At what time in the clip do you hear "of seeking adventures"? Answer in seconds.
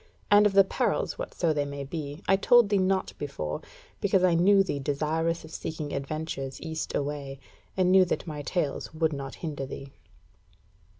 5.45-6.59